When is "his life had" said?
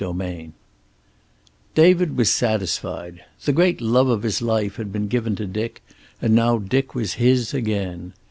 4.23-4.91